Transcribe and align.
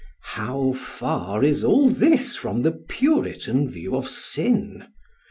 ]How 0.39 0.71
far 0.73 1.43
is 1.43 1.63
all 1.63 1.87
this 1.87 2.35
from 2.35 2.63
the 2.63 2.71
Puritan 2.71 3.69
view 3.69 3.95
of 3.95 4.09
sin! 4.09 4.87